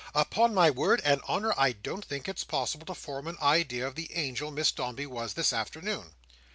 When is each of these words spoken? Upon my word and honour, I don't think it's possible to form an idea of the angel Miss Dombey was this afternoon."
Upon 0.15 0.55
my 0.55 0.71
word 0.71 0.99
and 1.05 1.21
honour, 1.29 1.53
I 1.55 1.73
don't 1.73 2.03
think 2.03 2.27
it's 2.27 2.43
possible 2.43 2.87
to 2.87 2.95
form 2.95 3.27
an 3.27 3.37
idea 3.39 3.85
of 3.85 3.93
the 3.93 4.11
angel 4.15 4.49
Miss 4.49 4.71
Dombey 4.71 5.05
was 5.05 5.35
this 5.35 5.53
afternoon." 5.53 6.15